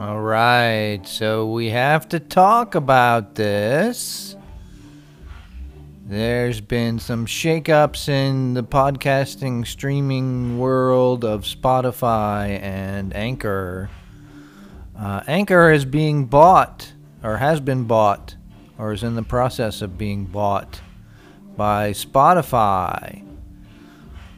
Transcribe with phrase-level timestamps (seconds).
[0.00, 4.34] All right, so we have to talk about this.
[6.06, 13.90] There's been some shakeups in the podcasting streaming world of Spotify and Anchor.
[14.98, 18.36] Uh, Anchor is being bought, or has been bought,
[18.78, 20.80] or is in the process of being bought
[21.58, 23.22] by Spotify.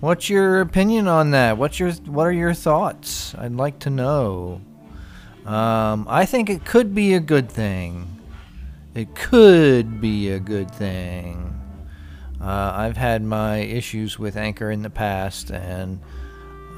[0.00, 1.58] What's your opinion on that?
[1.58, 3.34] What's your what are your thoughts?
[3.34, 4.62] I'd like to know.
[5.46, 8.06] Um, I think it could be a good thing.
[8.94, 11.60] It could be a good thing.
[12.40, 16.00] Uh, I've had my issues with Anchor in the past, and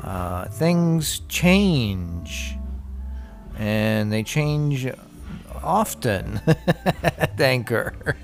[0.03, 2.55] uh, things change.
[3.59, 4.89] And they change
[5.63, 6.41] often
[7.03, 8.17] at Anchor.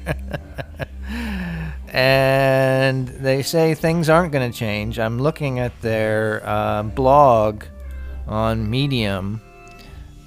[1.89, 4.99] and they say things aren't going to change.
[4.99, 7.65] I'm looking at their uh, blog
[8.27, 9.41] on Medium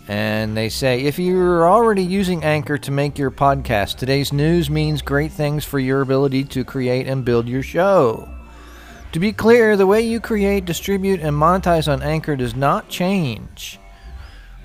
[0.08, 5.02] and they say if you're already using Anchor to make your podcast, today's news means
[5.02, 8.30] great things for your ability to create and build your show.
[9.12, 13.80] To be clear, the way you create, distribute, and monetize on Anchor does not change.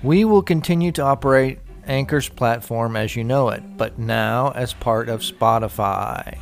[0.01, 5.09] We will continue to operate Anchor's platform as you know it, but now as part
[5.09, 6.37] of Spotify.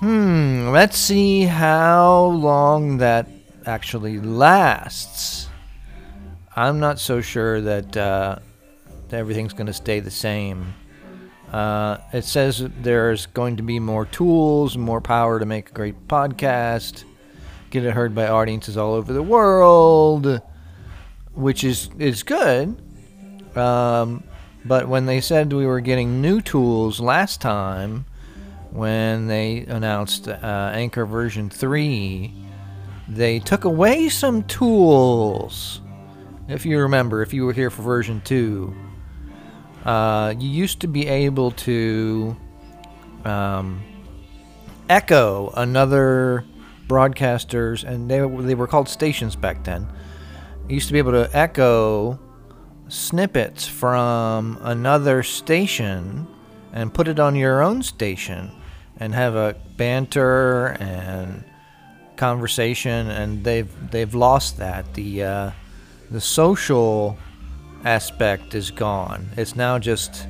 [0.00, 3.28] Hmm, let's see how long that
[3.66, 5.47] actually lasts.
[6.58, 8.40] I'm not so sure that, uh,
[9.12, 10.74] everything's going to stay the same.
[11.52, 16.08] Uh, it says there's going to be more tools, more power to make a great
[16.08, 17.04] podcast,
[17.70, 20.42] get it heard by audiences all over the world,
[21.32, 22.76] which is is good.
[23.56, 24.24] Um,
[24.64, 28.04] but when they said we were getting new tools last time,
[28.72, 32.34] when they announced uh, Anchor version three,
[33.06, 35.82] they took away some tools
[36.48, 38.74] if you remember, if you were here for version 2,
[39.84, 42.36] uh, you used to be able to
[43.24, 43.82] um,
[44.88, 46.44] echo another
[46.88, 49.86] broadcasters, and they, they were called stations back then.
[50.68, 52.18] You used to be able to echo
[52.88, 56.26] snippets from another station
[56.72, 58.50] and put it on your own station
[58.98, 61.44] and have a banter and
[62.16, 65.50] conversation and they've they've lost that the uh,
[66.10, 67.18] the social
[67.84, 69.28] aspect is gone.
[69.36, 70.26] It's now just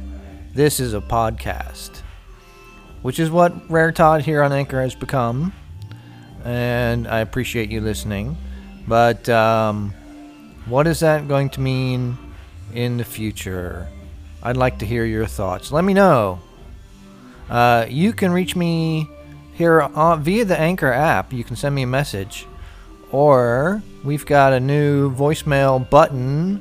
[0.55, 2.03] this is a podcast,
[3.03, 5.53] which is what Rare Todd here on Anchor has become.
[6.45, 8.37] And I appreciate you listening.
[8.87, 9.93] But um,
[10.67, 12.17] what is that going to mean
[12.73, 13.89] in the future?
[14.43, 15.73] I'd like to hear your thoughts.
[15.73, 16.41] Let me know.
[17.51, 19.09] Uh, you can reach me
[19.55, 21.33] here on, via the Anchor app.
[21.33, 22.47] You can send me a message
[23.13, 26.61] or we've got a new voicemail button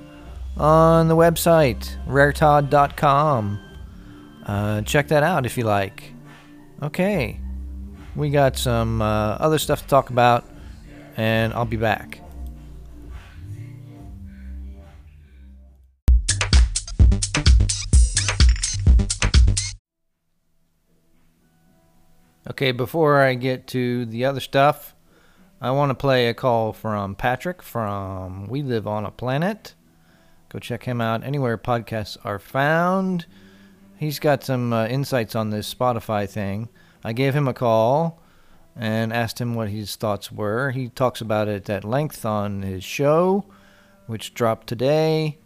[0.57, 3.59] on the website, raretod.com.
[4.45, 6.13] Uh, check that out if you like.
[6.81, 7.39] Okay,
[8.15, 10.45] we got some uh, other stuff to talk about,
[11.15, 12.21] and I'll be back.
[22.49, 24.95] Okay, before I get to the other stuff,
[25.59, 29.73] I want to play a call from Patrick from We Live on a Planet.
[30.49, 33.25] Go check him out anywhere podcasts are found.
[33.97, 36.69] He's got some uh, insights on this Spotify thing.
[37.03, 38.21] I gave him a call
[38.75, 40.69] and asked him what his thoughts were.
[40.69, 43.43] He talks about it at length on his show,
[44.05, 45.39] which dropped today.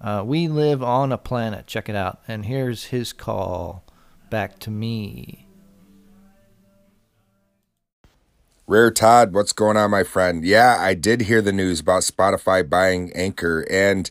[0.00, 1.66] Uh, we Live on a Planet.
[1.66, 2.20] Check it out.
[2.26, 3.84] And here's his call
[4.30, 5.47] back to me.
[8.68, 10.44] Rare Todd, what's going on, my friend?
[10.44, 14.10] Yeah, I did hear the news about Spotify buying Anchor, and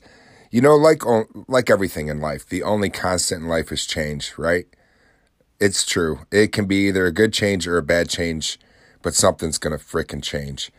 [0.49, 1.03] you know, like
[1.47, 4.65] like everything in life, the only constant in life is change, right?
[5.59, 6.21] It's true.
[6.31, 8.59] It can be either a good change or a bad change,
[9.03, 10.71] but something's gonna fricking change.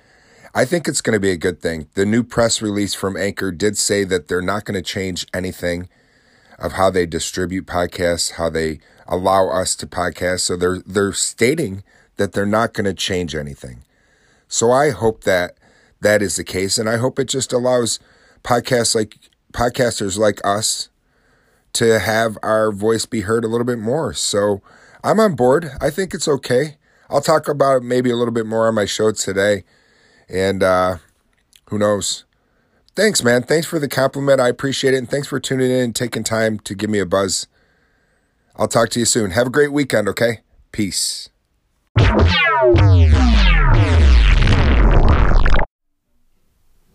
[0.53, 1.87] I think it's gonna be a good thing.
[1.95, 5.89] The new press release from Anchor did say that they're not gonna change anything
[6.59, 10.41] of how they distribute podcasts, how they allow us to podcast.
[10.41, 11.85] So they're they're stating
[12.19, 13.83] that they're not going to change anything.
[14.47, 15.57] So I hope that
[16.01, 17.99] that is the case, and I hope it just allows
[18.45, 19.17] podcasts like
[19.53, 20.91] podcasters like us
[21.73, 24.13] to have our voice be heard a little bit more.
[24.15, 24.63] So
[25.03, 25.71] I'm on board.
[25.81, 26.77] I think it's okay.
[27.11, 29.65] I'll talk about it maybe a little bit more on my show today,
[30.29, 30.99] and uh,
[31.71, 32.25] who knows.
[32.95, 33.45] Thanks, man.
[33.45, 34.41] Thanks for the compliment.
[34.41, 34.97] I appreciate it.
[34.97, 37.47] And thanks for tuning in and taking time to give me a buzz.
[38.57, 39.31] I'll talk to you soon.
[39.31, 40.41] Have a great weekend, okay?
[40.73, 41.31] Peace.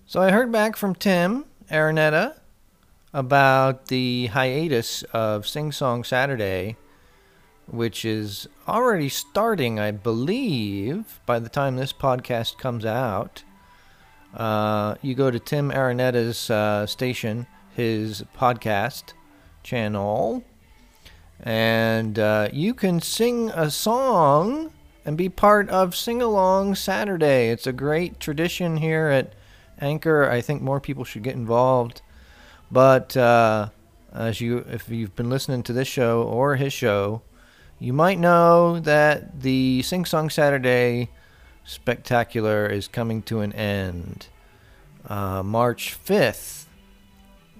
[0.06, 2.36] So I heard back from Tim Araneta
[3.14, 6.78] about the hiatus of Sing Song Saturday,
[7.66, 13.44] which is already starting, I believe, by the time this podcast comes out.
[14.36, 19.14] Uh, you go to Tim Arenetta's uh, station, his podcast
[19.64, 20.44] channel,
[21.40, 24.72] and uh, you can sing a song
[25.06, 27.50] and be part of Sing Along Saturday.
[27.50, 29.34] It's a great tradition here at
[29.80, 30.30] Anchor.
[30.30, 32.02] I think more people should get involved.
[32.72, 33.70] But uh,
[34.14, 37.22] as you, if you've been listening to this show or his show,
[37.80, 41.10] you might know that the Sing Song Saturday
[41.66, 44.28] spectacular is coming to an end.
[45.08, 46.66] Uh, March 5th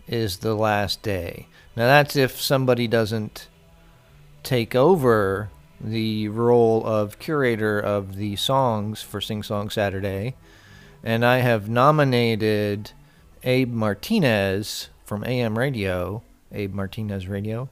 [0.08, 1.48] is the last day.
[1.76, 3.48] Now, that's if somebody doesn't
[4.44, 5.50] take over
[5.80, 10.36] the role of curator of the songs for Sing Song Saturday.
[11.04, 12.92] And I have nominated
[13.44, 17.70] Abe Martinez from AM Radio, Abe Martinez Radio.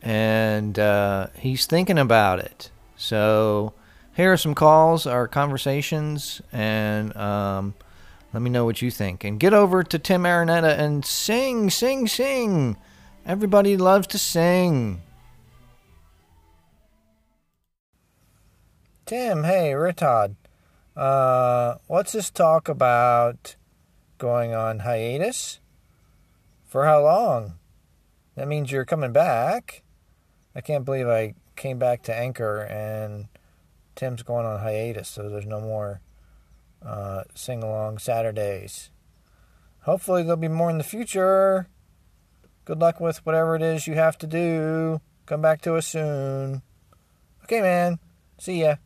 [0.00, 2.70] And uh, he's thinking about it.
[2.96, 3.72] So
[4.14, 7.74] here are some calls, our conversations, and um,
[8.32, 9.24] let me know what you think.
[9.24, 12.76] And get over to Tim Arenetta and sing, sing, sing.
[13.26, 15.02] Everybody loves to sing.
[19.04, 20.36] Tim, hey, Rare Todd.
[20.96, 23.56] Uh, what's this talk about
[24.18, 25.58] going on hiatus?
[26.66, 27.54] For how long?
[28.36, 29.82] That means you're coming back.
[30.54, 33.26] I can't believe I came back to Anchor and
[33.96, 36.00] Tim's going on hiatus, so there's no more
[36.80, 38.90] uh, sing along Saturdays.
[39.80, 41.66] Hopefully, there'll be more in the future.
[42.64, 45.00] Good luck with whatever it is you have to do.
[45.26, 46.62] Come back to us soon.
[47.42, 47.98] Okay, man.
[48.38, 48.76] See ya.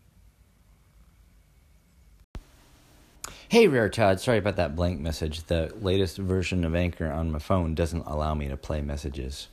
[3.56, 5.44] Hey, Rare Todd, sorry about that blank message.
[5.44, 9.48] The latest version of Anchor on my phone doesn't allow me to play messages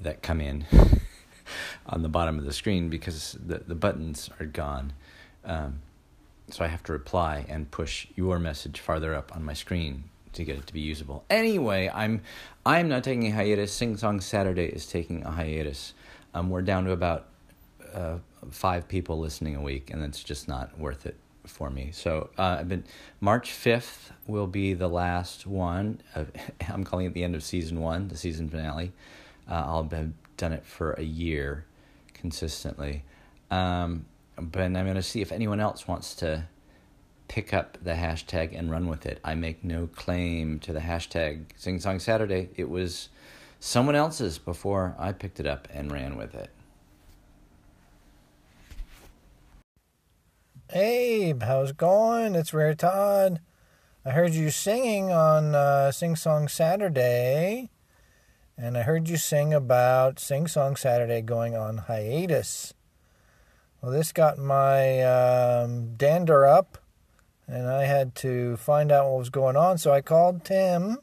[0.00, 0.66] that come in
[1.86, 4.94] on the bottom of the screen because the, the buttons are gone.
[5.44, 5.78] Um,
[6.50, 10.02] so I have to reply and push your message farther up on my screen
[10.32, 11.24] to get it to be usable.
[11.30, 12.22] Anyway, I'm
[12.66, 13.72] I'm not taking a hiatus.
[13.72, 15.94] Sing Song Saturday is taking a hiatus.
[16.34, 17.26] Um, we're down to about
[17.94, 18.16] uh,
[18.50, 21.14] five people listening a week, and it's just not worth it
[21.48, 21.90] for me.
[21.92, 22.84] So uh, I've been
[23.20, 26.00] March fifth will be the last one.
[26.14, 26.30] Of,
[26.68, 28.92] I'm calling it the end of season one, the season finale.
[29.50, 31.64] Uh, I'll have done it for a year
[32.14, 33.04] consistently,
[33.50, 34.04] um,
[34.36, 36.44] but I'm going to see if anyone else wants to
[37.28, 39.20] pick up the hashtag and run with it.
[39.22, 42.48] I make no claim to the hashtag Sing Song Saturday.
[42.56, 43.08] It was
[43.60, 46.50] someone else's before I picked it up and ran with it.
[50.74, 52.34] Abe, how's it going?
[52.34, 53.40] It's Rare Todd.
[54.04, 57.70] I heard you singing on uh, Sing Song Saturday,
[58.54, 62.74] and I heard you sing about Sing Song Saturday going on hiatus.
[63.80, 66.76] Well, this got my um, dander up,
[67.46, 70.98] and I had to find out what was going on, so I called Tim,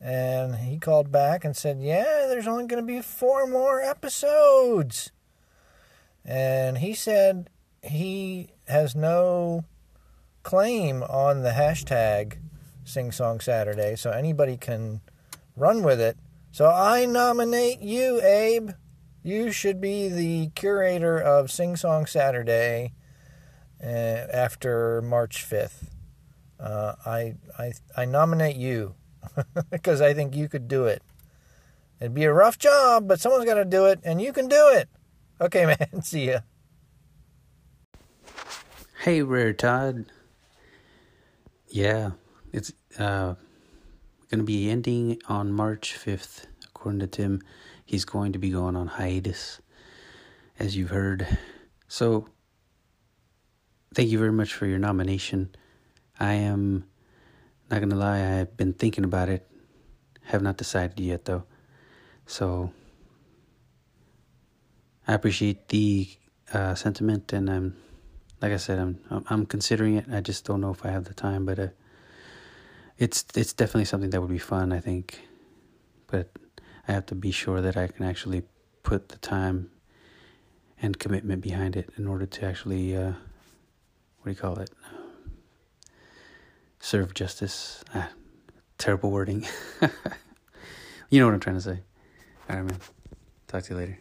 [0.00, 5.12] and he called back and said, Yeah, there's only going to be four more episodes.
[6.24, 7.50] And he said,
[7.82, 9.64] he has no
[10.42, 12.38] claim on the hashtag
[12.84, 15.00] Sing Song Saturday, so anybody can
[15.56, 16.16] run with it.
[16.52, 18.70] So I nominate you, Abe.
[19.22, 22.94] You should be the curator of Sing Song Saturday
[23.82, 25.88] uh, after March 5th.
[26.58, 28.94] Uh, I, I, I nominate you
[29.70, 31.02] because I think you could do it.
[32.00, 34.70] It'd be a rough job, but someone's got to do it, and you can do
[34.72, 34.88] it.
[35.40, 36.02] Okay, man.
[36.02, 36.40] See ya.
[39.08, 40.04] Hey, Rare Todd.
[41.66, 42.10] Yeah,
[42.52, 43.36] it's uh,
[44.30, 46.44] going to be ending on March 5th.
[46.66, 47.40] According to Tim,
[47.86, 49.62] he's going to be going on hiatus,
[50.58, 51.26] as you've heard.
[51.86, 52.28] So,
[53.94, 55.56] thank you very much for your nomination.
[56.20, 56.84] I am
[57.70, 59.48] not going to lie, I've been thinking about it.
[60.24, 61.44] Have not decided yet, though.
[62.26, 62.74] So,
[65.06, 66.10] I appreciate the
[66.52, 67.74] uh, sentiment, and I'm
[68.40, 70.06] like I said, I'm I'm considering it.
[70.10, 71.68] I just don't know if I have the time, but uh,
[72.98, 74.72] it's it's definitely something that would be fun.
[74.72, 75.20] I think,
[76.06, 76.30] but
[76.86, 78.42] I have to be sure that I can actually
[78.82, 79.70] put the time
[80.80, 83.12] and commitment behind it in order to actually uh,
[84.20, 84.70] what do you call it?
[86.80, 87.82] Serve justice.
[87.94, 88.10] Ah,
[88.78, 89.46] terrible wording.
[91.10, 91.80] you know what I'm trying to say.
[92.48, 92.78] All right, man.
[93.48, 93.98] Talk to you later.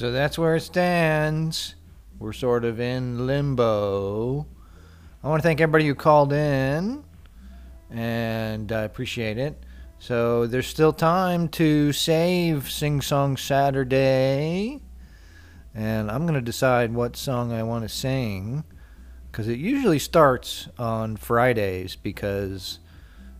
[0.00, 1.74] So that's where it stands.
[2.18, 4.46] We're sort of in limbo.
[5.22, 7.04] I want to thank everybody who called in,
[7.90, 9.62] and I appreciate it.
[9.98, 14.80] So there's still time to save Sing Song Saturday,
[15.74, 18.64] and I'm going to decide what song I want to sing
[19.30, 22.78] because it usually starts on Fridays because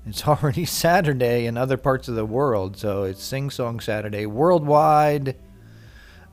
[0.05, 2.76] it's already Saturday in other parts of the world.
[2.76, 5.37] So it's Sing Song Saturday worldwide.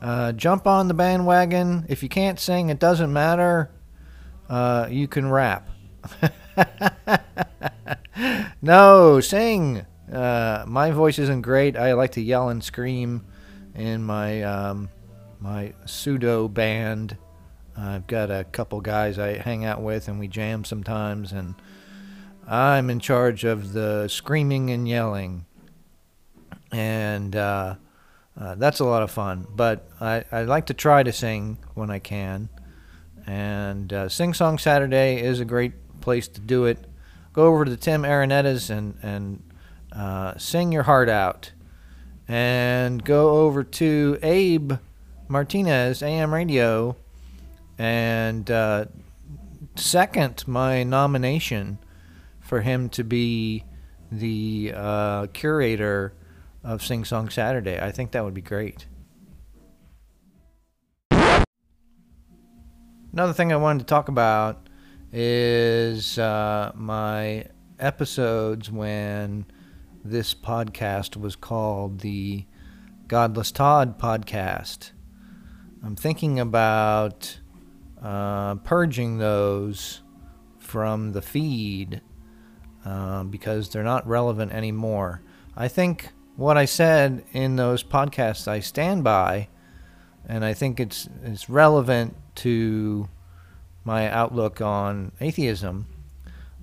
[0.01, 1.85] Uh, jump on the bandwagon.
[1.89, 3.71] If you can't sing, it doesn't matter.
[4.49, 5.69] Uh, you can rap.
[8.61, 9.85] no, sing.
[10.11, 11.75] Uh, my voice isn't great.
[11.75, 13.25] I like to yell and scream
[13.75, 14.89] in my um,
[15.39, 17.17] my pseudo band.
[17.75, 21.31] I've got a couple guys I hang out with, and we jam sometimes.
[21.31, 21.55] And
[22.47, 25.45] I'm in charge of the screaming and yelling,
[26.71, 27.35] and
[28.39, 29.47] uh, that's a lot of fun.
[29.49, 32.49] But I, I like to try to sing when I can.
[33.25, 36.79] And uh, Sing Song Saturday is a great place to do it.
[37.33, 39.43] Go over to Tim Arenettas and and
[39.91, 41.51] uh, sing your heart out.
[42.29, 44.73] And go over to Abe
[45.29, 46.97] Martinez, AM Radio,
[47.77, 48.85] and uh,
[49.75, 51.77] second my nomination
[52.41, 53.63] for him to be
[54.11, 56.13] the uh, curator
[56.63, 57.79] of Sing Song Saturday.
[57.79, 58.87] I think that would be great.
[63.13, 64.67] Another thing I wanted to talk about
[65.11, 67.45] is uh, my
[67.79, 69.45] episodes when
[70.03, 72.45] this podcast was called the
[73.07, 74.91] Godless Todd podcast.
[75.83, 77.39] I'm thinking about
[78.01, 80.01] uh, purging those
[80.59, 82.01] from the feed
[82.85, 85.21] uh, because they're not relevant anymore.
[85.55, 89.49] I think what I said in those podcasts I stand by,
[90.25, 93.09] and I think it's it's relevant to
[93.83, 95.87] my outlook on atheism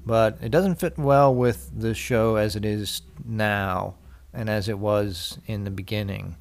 [0.07, 3.95] but it doesn't fit well with the show as it is now
[4.33, 6.37] and as it was in the beginning.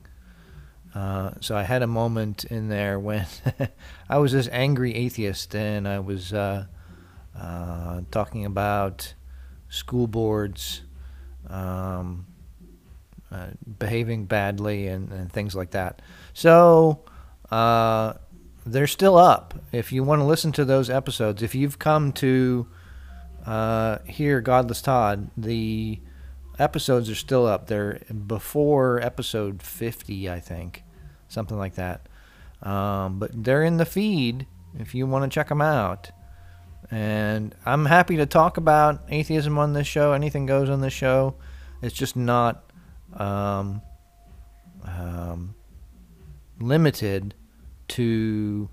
[0.93, 3.25] Uh, so I had a moment in there when
[4.09, 6.65] I was this angry atheist and I was uh,
[7.37, 9.13] uh, talking about
[9.69, 10.81] school boards
[11.49, 12.27] um,
[13.33, 13.47] uh,
[13.79, 16.03] behaving badly and, and, things like that.
[16.33, 17.03] So
[17.49, 18.13] uh,
[18.63, 19.55] they're still up.
[19.71, 22.67] If you want to listen to those episodes, if you've come to
[23.47, 25.99] uh, here, Godless Todd, the
[26.59, 27.65] episodes are still up.
[27.65, 30.83] They're before episode 50, I think,
[31.27, 32.07] something like that.
[32.61, 34.45] Um, but they're in the feed
[34.77, 36.11] if you want to check them out.
[36.91, 40.13] And I'm happy to talk about atheism on this show.
[40.13, 41.33] Anything goes on this show.
[41.81, 42.63] It's just not
[43.19, 43.81] um,
[44.85, 45.55] um,
[46.59, 47.33] limited
[47.89, 48.69] to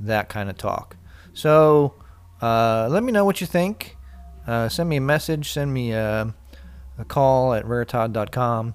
[0.00, 0.96] that kind of talk.
[1.34, 1.94] So
[2.40, 3.96] uh, let me know what you think.
[4.46, 5.52] Uh, send me a message.
[5.52, 6.34] Send me a,
[6.98, 8.74] a call at raretod.com.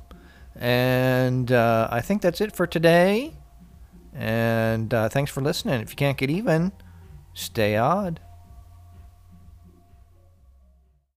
[0.56, 3.34] And uh, I think that's it for today.
[4.14, 5.82] And uh, thanks for listening.
[5.82, 6.72] If you can't get even,
[7.34, 8.20] stay odd.